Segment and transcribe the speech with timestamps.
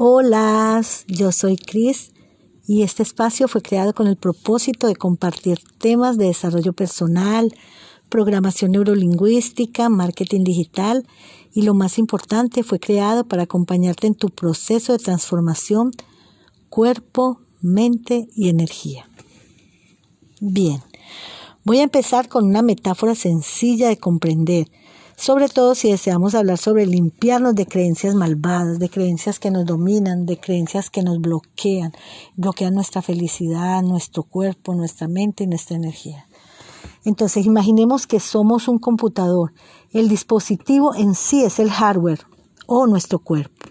[0.00, 2.12] Hola, yo soy Cris
[2.68, 7.52] y este espacio fue creado con el propósito de compartir temas de desarrollo personal,
[8.08, 11.04] programación neurolingüística, marketing digital
[11.52, 15.90] y lo más importante fue creado para acompañarte en tu proceso de transformación
[16.68, 19.10] cuerpo, mente y energía.
[20.40, 20.80] Bien,
[21.64, 24.70] voy a empezar con una metáfora sencilla de comprender
[25.18, 30.26] sobre todo si deseamos hablar sobre limpiarnos de creencias malvadas, de creencias que nos dominan,
[30.26, 31.92] de creencias que nos bloquean,
[32.36, 36.28] bloquean nuestra felicidad, nuestro cuerpo, nuestra mente y nuestra energía.
[37.04, 39.52] Entonces imaginemos que somos un computador.
[39.90, 42.20] El dispositivo en sí es el hardware
[42.68, 43.66] o nuestro cuerpo.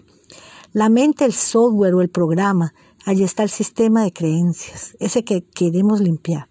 [0.74, 2.74] La mente, el software o el programa,
[3.06, 6.50] allí está el sistema de creencias, ese que queremos limpiar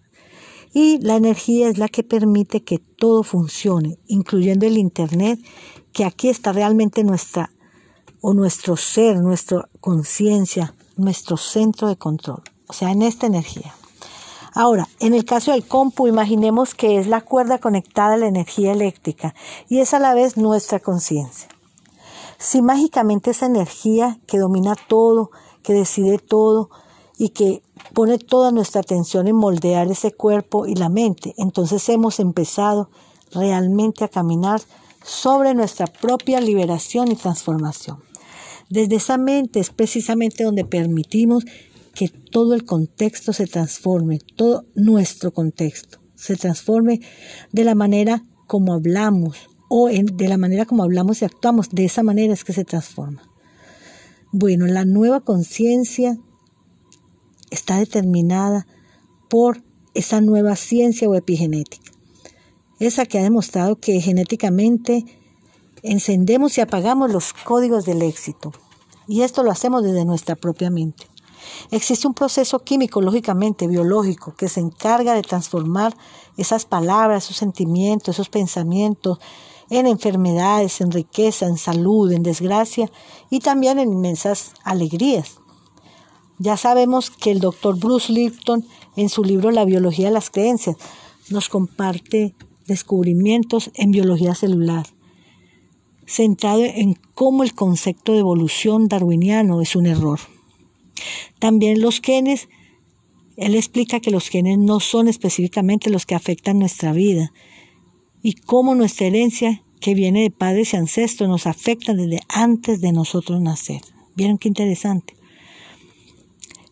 [0.72, 5.40] y la energía es la que permite que todo funcione, incluyendo el Internet,
[5.92, 7.50] que aquí está realmente nuestra
[8.20, 13.74] o nuestro ser, nuestra conciencia, nuestro centro de control, o sea, en esta energía.
[14.54, 18.72] Ahora, en el caso del compu, imaginemos que es la cuerda conectada a la energía
[18.72, 19.34] eléctrica
[19.68, 21.48] y es a la vez nuestra conciencia.
[22.38, 25.30] Si mágicamente esa energía que domina todo,
[25.62, 26.70] que decide todo
[27.18, 27.62] y que
[27.98, 32.90] pone toda nuestra atención en moldear ese cuerpo y la mente, entonces hemos empezado
[33.32, 34.60] realmente a caminar
[35.04, 37.98] sobre nuestra propia liberación y transformación.
[38.70, 41.42] Desde esa mente es precisamente donde permitimos
[41.92, 47.00] que todo el contexto se transforme, todo nuestro contexto se transforme
[47.50, 49.38] de la manera como hablamos
[49.68, 53.24] o de la manera como hablamos y actuamos, de esa manera es que se transforma.
[54.30, 56.16] Bueno, la nueva conciencia
[57.50, 58.66] está determinada
[59.28, 59.62] por
[59.94, 61.92] esa nueva ciencia o epigenética.
[62.78, 65.04] Esa que ha demostrado que genéticamente
[65.82, 68.52] encendemos y apagamos los códigos del éxito.
[69.06, 71.06] Y esto lo hacemos desde nuestra propia mente.
[71.70, 75.96] Existe un proceso químico, lógicamente, biológico, que se encarga de transformar
[76.36, 79.18] esas palabras, esos sentimientos, esos pensamientos
[79.70, 82.90] en enfermedades, en riqueza, en salud, en desgracia
[83.30, 85.40] y también en inmensas alegrías.
[86.38, 88.64] Ya sabemos que el doctor Bruce Lipton
[88.96, 90.76] en su libro La biología de las creencias
[91.30, 92.34] nos comparte
[92.66, 94.86] descubrimientos en biología celular,
[96.06, 100.20] centrado en cómo el concepto de evolución darwiniano es un error.
[101.38, 102.48] También los genes,
[103.36, 107.32] él explica que los genes no son específicamente los que afectan nuestra vida
[108.22, 112.92] y cómo nuestra herencia que viene de padres y ancestros nos afecta desde antes de
[112.92, 113.80] nosotros nacer.
[114.14, 115.17] ¿Vieron qué interesante?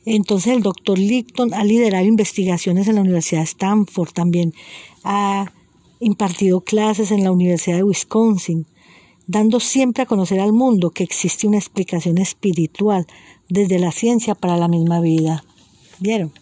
[0.06, 4.54] Entonces el doctor Licton ha liderado investigaciones en la Universidad de Stanford, también
[5.02, 5.52] ha
[5.98, 8.66] impartido clases en la Universidad de Wisconsin,
[9.26, 13.06] dando siempre a conocer al mundo que existe una explicación espiritual
[13.48, 15.44] desde la ciencia para la misma vida.
[15.98, 16.32] ¿Vieron?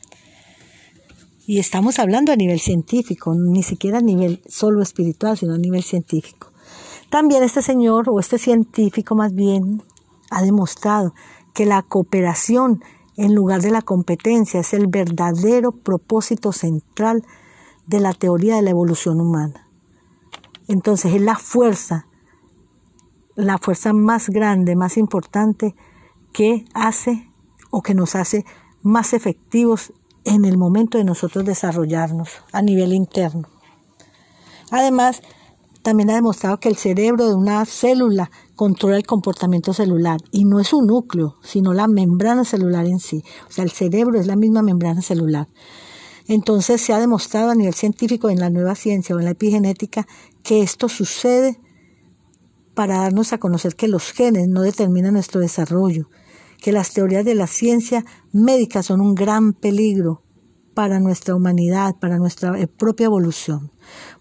[1.47, 5.83] Y estamos hablando a nivel científico, ni siquiera a nivel solo espiritual, sino a nivel
[5.83, 6.53] científico.
[7.09, 9.83] También este señor, o este científico más bien,
[10.31, 11.15] ha demostrado
[11.55, 12.83] que la cooperación
[13.17, 17.25] en lugar de la competencia, es el verdadero propósito central
[17.87, 19.69] de la teoría de la evolución humana.
[20.69, 22.07] Entonces es la fuerza,
[23.37, 25.75] la fuerza más grande, más importante
[26.33, 27.31] que hace
[27.71, 28.45] o que nos hace
[28.83, 29.93] más efectivos
[30.25, 33.49] en el momento de nosotros desarrollarnos a nivel interno.
[34.71, 35.23] Además,
[35.85, 40.59] también ha demostrado que el cerebro de una célula controla el comportamiento celular y no
[40.59, 43.23] es un núcleo, sino la membrana celular en sí.
[43.49, 45.47] O sea, el cerebro es la misma membrana celular.
[46.27, 50.07] Entonces se ha demostrado a nivel científico en la nueva ciencia o en la epigenética
[50.43, 51.61] que esto sucede
[52.75, 56.09] para darnos a conocer que los genes no determinan nuestro desarrollo,
[56.63, 60.24] que las teorías de la ciencia médica son un gran peligro
[60.75, 63.71] para nuestra humanidad, para nuestra eh, propia evolución.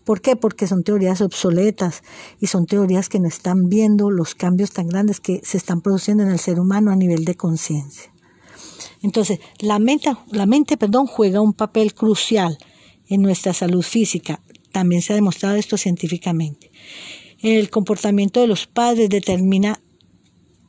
[0.04, 0.36] ¿Por qué?
[0.36, 2.04] Porque son teorías obsoletas
[2.40, 6.24] y son teorías que no están viendo los cambios tan grandes que se están produciendo
[6.24, 8.14] en el ser humano a nivel de conciencia.
[9.02, 12.58] Entonces, la mente, la mente perdón, juega un papel crucial
[13.08, 14.42] en nuestra salud física.
[14.72, 16.72] También se ha demostrado esto científicamente.
[17.42, 19.80] El comportamiento de los padres determina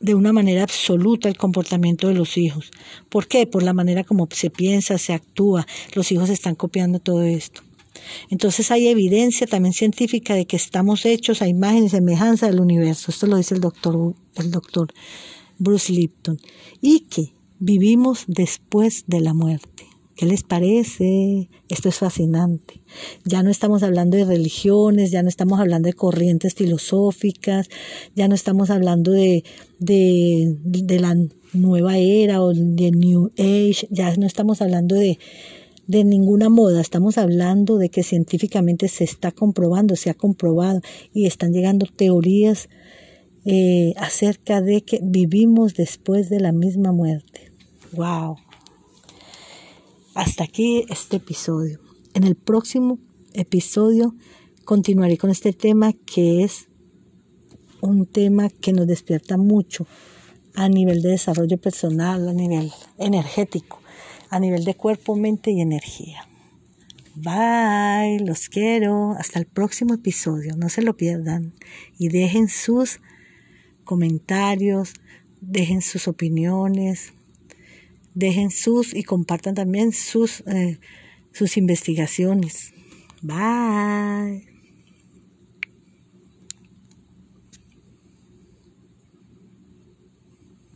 [0.04, 2.70] de una manera absoluta el comportamiento de los hijos.
[3.08, 3.46] ¿Por qué?
[3.46, 5.66] Por la manera como se piensa, se actúa.
[5.94, 7.62] Los hijos están copiando todo esto.
[8.28, 13.10] Entonces hay evidencia también científica de que estamos hechos a imagen y semejanza del universo.
[13.10, 14.92] Esto lo dice el doctor, el doctor
[15.56, 16.38] Bruce Lipton.
[16.82, 19.86] Y que vivimos después de la muerte.
[20.16, 21.48] ¿Qué les parece?
[21.68, 22.82] Esto es fascinante.
[23.24, 27.68] Ya no estamos hablando de religiones, ya no estamos hablando de corrientes filosóficas,
[28.14, 29.42] ya no estamos hablando de,
[29.80, 31.16] de, la
[31.52, 35.18] nueva era o de New Age, ya no estamos hablando de,
[35.88, 40.80] de ninguna moda, estamos hablando de que científicamente se está comprobando, se ha comprobado
[41.12, 42.68] y están llegando teorías
[43.44, 47.52] eh, acerca de que vivimos después de la misma muerte.
[47.92, 48.36] ¡Wow!
[50.14, 51.80] Hasta aquí este episodio.
[52.14, 53.00] En el próximo
[53.32, 54.14] episodio
[54.64, 56.68] continuaré con este tema que es
[57.80, 59.88] un tema que nos despierta mucho
[60.54, 63.80] a nivel de desarrollo personal, a nivel energético,
[64.30, 66.28] a nivel de cuerpo, mente y energía.
[67.16, 69.16] Bye, los quiero.
[69.18, 70.56] Hasta el próximo episodio.
[70.56, 71.54] No se lo pierdan.
[71.98, 73.00] Y dejen sus
[73.82, 74.94] comentarios,
[75.40, 77.12] dejen sus opiniones,
[78.14, 80.78] dejen sus y compartan también sus, eh,
[81.32, 82.72] sus investigaciones.
[83.22, 84.53] Bye.